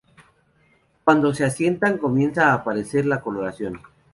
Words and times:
Cuando 1.03 1.31
se 1.31 1.45
asientan 1.45 1.99
comienza 1.99 2.47
a 2.49 2.53
aparecer 2.55 3.05
la 3.05 3.21
coloración. 3.21 3.79